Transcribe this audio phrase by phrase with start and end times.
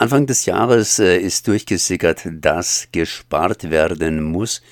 [0.00, 4.62] Anfang des Jahres äh, ist durchgesickert, dass gespart werden muss,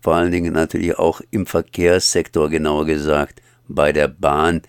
[0.00, 4.62] vor allen Dingen natürlich auch im Verkehrssektor, genauer gesagt bei der Bahn,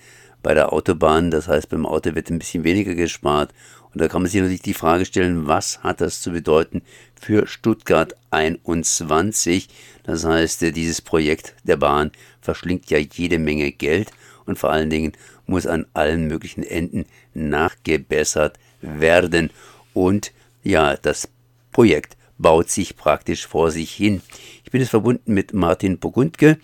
[0.43, 1.31] bei der Autobahn.
[1.31, 3.53] Das heißt, beim Auto wird ein bisschen weniger gespart.
[3.93, 6.81] Und da kann man sich natürlich die Frage stellen, was hat das zu bedeuten
[7.17, 9.69] für Stuttgart 21?
[10.03, 14.11] Das heißt, äh, dieses Projekt der Bahn verschlingt ja jede Menge Geld
[14.45, 15.13] und vor allen Dingen
[15.45, 19.51] muss an allen möglichen Enden nachgebessert werden.
[19.93, 20.31] Und
[20.63, 21.31] ja, das
[21.71, 24.21] Projekt baut sich praktisch vor sich hin.
[24.63, 26.57] Ich bin jetzt verbunden mit Martin Burgundke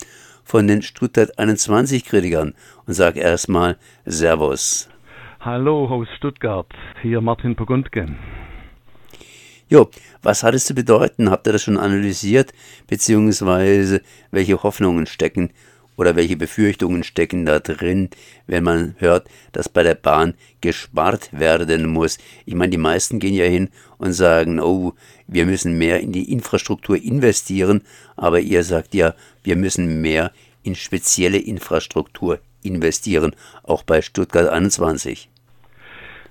[0.43, 2.53] von den Stuttgart 21 Kritikern
[2.85, 4.89] und sage erstmal Servus.
[5.39, 6.67] Hallo aus Stuttgart,
[7.01, 8.07] hier Martin Burgundke.
[9.69, 9.89] Jo,
[10.21, 11.29] was hat es zu bedeuten?
[11.29, 12.53] Habt ihr das schon analysiert?
[12.87, 15.51] Beziehungsweise welche Hoffnungen stecken
[15.97, 18.09] oder welche Befürchtungen stecken da drin,
[18.45, 22.17] wenn man hört, dass bei der Bahn gespart werden muss?
[22.45, 24.93] Ich meine, die meisten gehen ja hin und sagen, oh,
[25.27, 27.81] wir müssen mehr in die Infrastruktur investieren,
[28.15, 30.31] aber ihr sagt ja, wir müssen mehr
[30.63, 35.29] in spezielle Infrastruktur investieren, auch bei Stuttgart 21.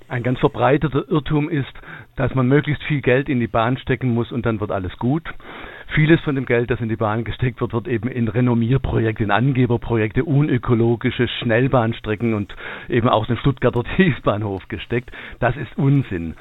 [0.08, 1.72] Ein ganz verbreiteter Irrtum ist,
[2.14, 5.24] dass man möglichst viel Geld in die Bahn stecken muss und dann wird alles gut.
[5.94, 9.30] Vieles von dem Geld, das in die Bahn gesteckt wird, wird eben in Renommierprojekte, in
[9.30, 12.54] Angeberprojekte, unökologische Schnellbahnstrecken und
[12.88, 15.10] eben auch den Stuttgarter Tiefbahnhof gesteckt.
[15.38, 16.34] Das ist Unsinn.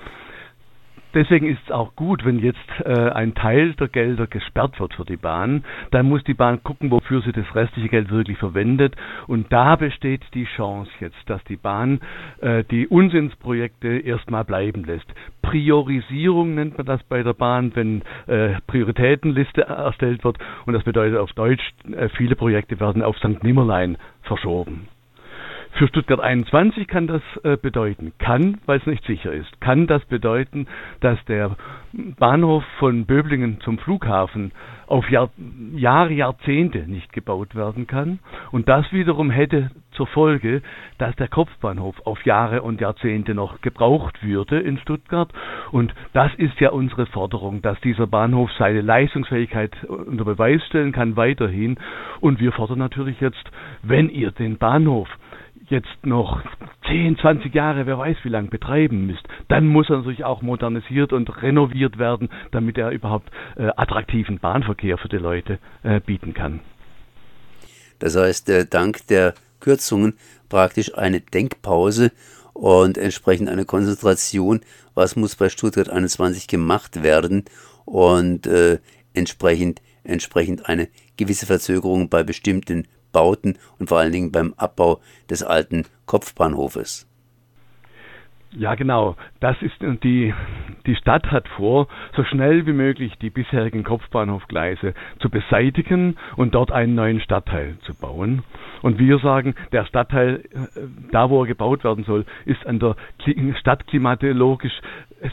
[1.16, 5.06] Deswegen ist es auch gut, wenn jetzt äh, ein Teil der Gelder gesperrt wird für
[5.06, 5.64] die Bahn.
[5.92, 8.96] Dann muss die Bahn gucken, wofür sie das restliche Geld wirklich verwendet.
[9.26, 12.02] Und da besteht die Chance jetzt, dass die Bahn
[12.42, 15.08] äh, die Unsinnsprojekte erstmal bleiben lässt.
[15.42, 20.38] Priorisierung nennt man das bei der Bahn, wenn äh, Prioritätenliste erstellt wird.
[20.66, 21.64] Und das bedeutet auf Deutsch,
[21.96, 23.42] äh, viele Projekte werden auf St.
[23.42, 24.90] Nimmerlein verschoben.
[25.78, 30.06] Für Stuttgart 21 kann das äh, bedeuten, kann, weil es nicht sicher ist, kann das
[30.06, 30.68] bedeuten,
[31.02, 31.58] dass der
[32.18, 34.54] Bahnhof von Böblingen zum Flughafen
[34.88, 35.32] auf Jahr,
[35.74, 38.20] Jahre, Jahrzehnte nicht gebaut werden kann.
[38.52, 40.62] Und das wiederum hätte zur Folge,
[40.98, 45.34] dass der Kopfbahnhof auf Jahre und Jahrzehnte noch gebraucht würde in Stuttgart.
[45.72, 51.18] Und das ist ja unsere Forderung, dass dieser Bahnhof seine Leistungsfähigkeit unter Beweis stellen kann
[51.18, 51.78] weiterhin.
[52.22, 53.52] Und wir fordern natürlich jetzt,
[53.84, 55.10] wenn ihr den Bahnhof
[55.70, 56.42] jetzt noch
[56.88, 61.14] 10, 20 Jahre, wer weiß wie lange betreiben müsst, dann muss er natürlich auch modernisiert
[61.14, 66.60] und renoviert werden, damit er überhaupt äh, attraktiven Bahnverkehr für die Leute äh, bieten kann.
[68.00, 70.14] Das heißt, äh, dank der Kürzungen
[70.50, 72.12] praktisch eine Denkpause
[72.54, 74.62] und entsprechend eine Konzentration,
[74.94, 77.46] was muss bei Stuttgart 21 gemacht werden
[77.86, 78.80] und äh,
[79.14, 80.88] entsprechend, entsprechend eine
[81.18, 85.00] gewisse Verzögerung bei bestimmten Bauten und vor allen Dingen beim Abbau
[85.30, 87.08] des alten Kopfbahnhofes.
[88.58, 89.16] Ja, genau.
[89.42, 90.34] Das ist die,
[90.86, 96.72] die Stadt hat vor, so schnell wie möglich die bisherigen Kopfbahnhofgleise zu beseitigen und dort
[96.72, 98.44] einen neuen Stadtteil zu bauen.
[98.82, 100.80] Und wir sagen, der Stadtteil, äh,
[101.12, 102.96] da wo er gebaut werden soll, ist an der
[103.60, 104.80] stadtklimatologisch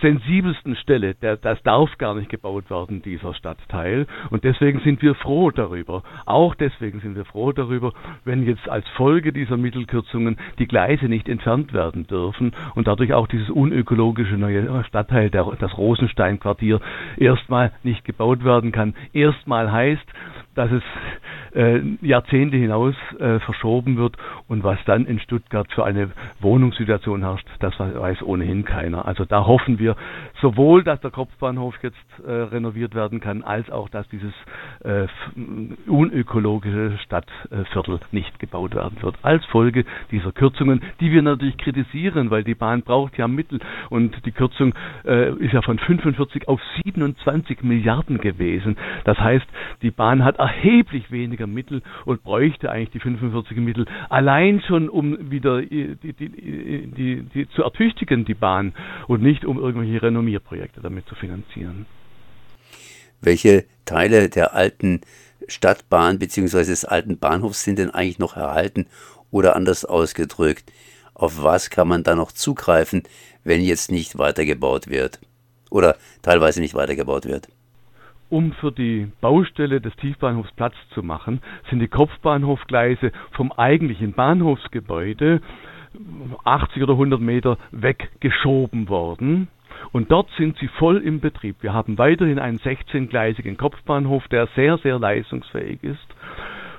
[0.00, 1.14] sensibelsten Stelle.
[1.14, 4.06] Das darf gar nicht gebaut werden, dieser Stadtteil.
[4.30, 6.02] Und deswegen sind wir froh darüber.
[6.24, 7.92] Auch deswegen sind wir froh darüber,
[8.24, 13.26] wenn jetzt als Folge dieser Mittelkürzungen die Gleise nicht entfernt werden dürfen und dadurch auch
[13.26, 16.80] dieses unökologische neue Stadtteil, der, das Rosenstein-Quartier,
[17.16, 18.94] erstmal nicht gebaut werden kann.
[19.12, 20.06] Erstmal heißt,
[20.54, 20.82] dass es
[21.54, 24.16] äh, Jahrzehnte hinaus äh, verschoben wird
[24.48, 29.06] und was dann in Stuttgart für eine Wohnungssituation herrscht, das weiß ohnehin keiner.
[29.06, 29.96] Also da hoffen wir
[30.40, 31.96] sowohl, dass der Kopfbahnhof jetzt
[32.26, 34.32] äh, renoviert werden kann, als auch, dass dieses
[34.84, 35.06] äh,
[35.86, 39.16] unökologische Stadtviertel nicht gebaut werden wird.
[39.22, 44.24] Als Folge dieser Kürzungen, die wir natürlich kritisieren, weil die Bahn braucht ja Mittel und
[44.26, 44.74] die Kürzung
[45.04, 48.76] äh, ist ja von 45 auf 27 Milliarden gewesen.
[49.04, 49.46] Das heißt,
[49.82, 55.30] die Bahn hat erheblich weniger Mittel und bräuchte eigentlich die 45 Mittel allein schon, um
[55.30, 58.74] wieder die, die, die, die, zu ertüchtigen, die Bahn,
[59.08, 61.86] und nicht um irgendwelche Renommierprojekte damit zu finanzieren.
[63.20, 65.00] Welche Teile der alten
[65.48, 66.64] Stadtbahn bzw.
[66.64, 68.86] des alten Bahnhofs sind denn eigentlich noch erhalten
[69.30, 70.72] oder anders ausgedrückt?
[71.14, 73.02] Auf was kann man da noch zugreifen,
[73.44, 75.20] wenn jetzt nicht weitergebaut wird
[75.70, 77.48] oder teilweise nicht weitergebaut wird?
[78.32, 85.42] Um für die Baustelle des Tiefbahnhofs Platz zu machen, sind die Kopfbahnhofgleise vom eigentlichen Bahnhofsgebäude
[86.44, 89.48] 80 oder 100 Meter weggeschoben worden.
[89.92, 91.56] Und dort sind sie voll im Betrieb.
[91.60, 96.06] Wir haben weiterhin einen 16-gleisigen Kopfbahnhof, der sehr, sehr leistungsfähig ist.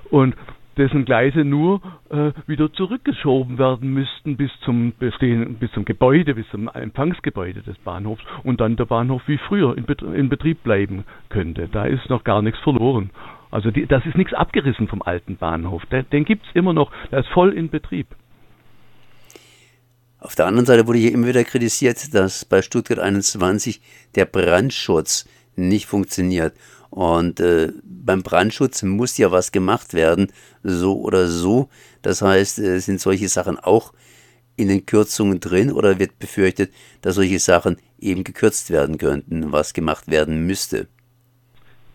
[0.10, 0.36] Und
[0.78, 6.48] dessen Gleise nur äh, wieder zurückgeschoben werden müssten bis zum Bestehen, bis zum Gebäude, bis
[6.50, 11.06] zum Empfangsgebäude des Bahnhofs und dann der Bahnhof wie früher in, Bet in Betrieb bleiben
[11.30, 11.68] könnte.
[11.72, 13.12] Da ist noch gar nichts verloren.
[13.52, 15.86] Also die, das ist nichts abgerissen vom alten Bahnhof.
[15.88, 18.08] Den, den gibt es immer noch, der ist voll in Betrieb.
[20.19, 23.81] Auf der anderen Seite wurde hier immer wieder kritisiert, dass bei Stuttgart 21
[24.16, 26.54] der Brandschutz nicht funktioniert.
[26.94, 30.28] Und äh, beim Brandschutz muss ja was gemacht werden,
[30.62, 31.69] so oder so.
[32.04, 33.94] Das heißt, äh, sind solche Sachen auch
[34.57, 39.74] in den Kürzungen drin oder wird befürchtet, dass solche Sachen eben gekürzt werden könnten, was
[39.74, 40.88] gemacht werden müsste?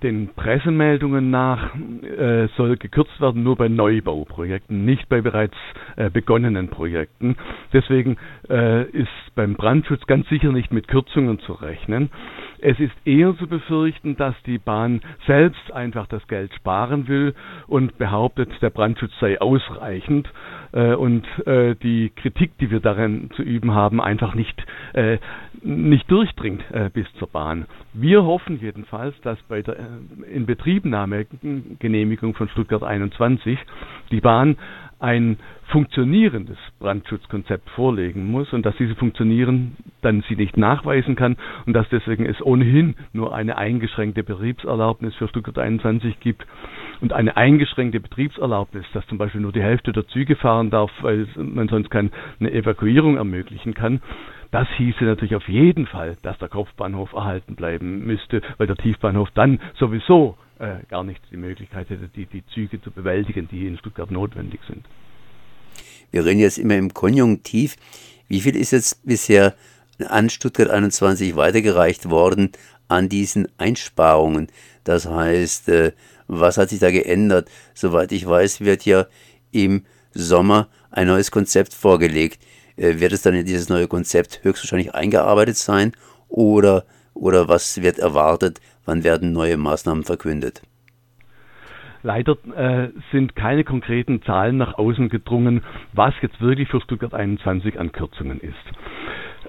[0.02, 5.56] Den Pressemeldungen nach äh, soll gekürzt werden nur bei Neubauprojekten, nicht bei bereits
[5.96, 7.36] äh, begonnenen Projekten.
[7.72, 8.16] Deswegen
[8.48, 12.10] äh, ist beim Brandschutz ganz sicher nicht mit Kürzungen zu rechnen.
[12.60, 17.34] Es ist eher zu befürchten, dass die Bahn selbst einfach das Geld sparen will
[17.66, 20.28] und behauptet, der Brandschutz sei ausreichend
[20.72, 24.64] äh, und äh, die Kritik, die wir darin zu üben haben, einfach nicht,
[24.94, 25.18] äh,
[25.62, 27.66] nicht durchdringt äh, bis zur Bahn.
[27.94, 33.58] Wir hoffen jedenfalls, dass bei der äh, Inbetriebnahmegenehmigung von Stuttgart 21
[34.10, 34.56] die Bahn
[35.00, 41.36] ein funktionierendes Brandschutzkonzept vorlegen muss und dass diese funktionieren dann sie nicht nachweisen kann
[41.66, 46.46] und dass deswegen es ohnehin nur eine eingeschränkte Betriebserlaubnis für Stuttgart 21 gibt
[47.00, 51.26] und eine eingeschränkte Betriebserlaubnis, dass zum Beispiel nur die Hälfte der Züge fahren darf, weil
[51.36, 52.10] man sonst keine
[52.40, 54.00] Evakuierung ermöglichen kann.
[54.50, 59.28] Das hieße natürlich auf jeden Fall, dass der Kopfbahnhof erhalten bleiben müsste, weil der Tiefbahnhof
[59.34, 63.76] dann sowieso äh, gar nicht die Möglichkeit hätte, die, die Züge zu bewältigen, die in
[63.78, 64.86] Stuttgart notwendig sind.
[66.10, 67.76] Wir reden jetzt immer im Konjunktiv.
[68.28, 69.54] Wie viel ist jetzt bisher
[70.08, 72.52] an Stuttgart 21 weitergereicht worden
[72.88, 74.48] an diesen Einsparungen?
[74.84, 75.92] Das heißt, äh,
[76.26, 77.50] was hat sich da geändert?
[77.74, 79.06] Soweit ich weiß, wird ja
[79.52, 82.40] im Sommer ein neues Konzept vorgelegt.
[82.78, 85.92] Äh, wird es dann in dieses neue Konzept höchstwahrscheinlich eingearbeitet sein
[86.28, 86.84] oder,
[87.14, 88.60] oder was wird erwartet?
[88.84, 90.62] Wann werden neue Maßnahmen verkündet?
[92.04, 97.78] Leider äh, sind keine konkreten Zahlen nach außen gedrungen, was jetzt wirklich für Stuttgart 21
[97.78, 98.54] an Kürzungen ist.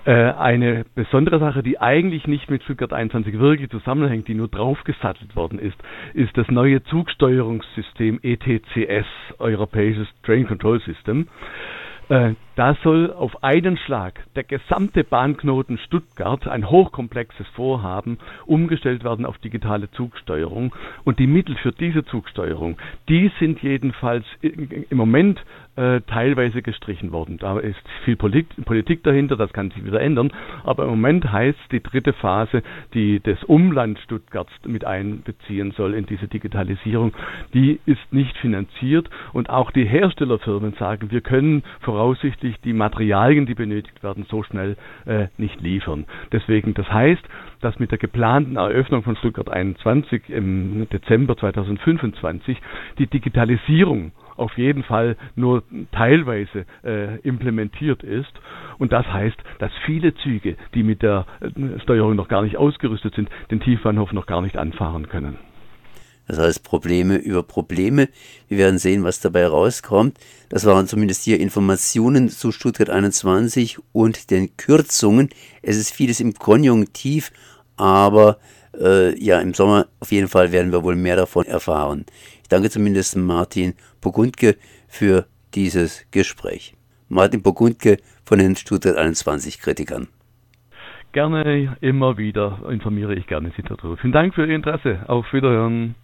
[0.06, 5.36] Äh, eine besondere Sache, die eigentlich nicht mit Stuttgart 21 wirklich zusammenhängt, die nur draufgesattelt
[5.36, 5.78] worden ist,
[6.16, 9.06] ist das neue Zugsteuerungssystem ETCS,
[9.38, 11.28] Europäisches Train Control System.
[12.10, 18.18] Äh, da soll auf einen Schlag der gesamte Bahnknoten Stuttgart, ein hochkomplexes Vorhaben,
[18.48, 20.76] umgestellt werden auf digitale Zugsteuerung.
[21.04, 22.78] Und die Mittel für diese Zugsteuerung,
[23.08, 25.40] die sind jedenfalls im Moment
[25.80, 27.38] äh, teilweise gestrichen worden.
[27.38, 30.32] Da ist viel Politik dahinter, das kann sich wieder ändern.
[30.66, 36.06] Aber im Moment heißt die dritte Phase, die das Umland Stuttgarts mit einbeziehen soll in
[36.06, 37.14] diese Digitalisierung,
[37.54, 39.10] die ist nicht finanziert.
[39.32, 44.76] Und auch die Herstellerfirmen sagen, wir können voraussichtlich die Materialien, die benötigt werden, so schnell
[45.06, 46.06] äh, nicht liefern.
[46.34, 47.24] Deswegen, das heißt,
[47.62, 52.58] dass mit der geplanten Eröffnung von Stuttgart 21 im Dezember 2025
[52.98, 58.32] die Digitalisierung auf jeden Fall nur teilweise äh, implementiert ist.
[58.78, 63.16] Und das heißt, dass viele Züge, die mit der äh, Steuerung noch gar nicht ausgerüstet
[63.16, 65.38] sind, den Tiefbahnhof noch gar nicht anfahren können.
[66.30, 68.08] Das heißt Probleme über Probleme.
[68.48, 70.16] Wir werden sehen, was dabei rauskommt.
[70.50, 75.30] Das waren zumindest hier Informationen zu Stuttgart 21 und den Kürzungen.
[75.64, 77.32] Es ist vieles im Konjunktiv,
[77.78, 78.38] aber
[78.80, 82.06] äh, ja, im Sommer auf jeden Fall werden wir wohl mehr davon erfahren.
[82.44, 84.56] Ich danke zumindest Martin Pogundke
[84.88, 85.26] für
[85.56, 86.76] dieses Gespräch.
[87.08, 90.08] Martin Pogundke von den Stuttgart 21 Kritikern.
[91.12, 93.98] Gerne, immer wieder informiere ich gerne Sie darüber.
[93.98, 95.00] Vielen Dank für Ihr Interesse.
[95.08, 95.96] Auf Wiederhören.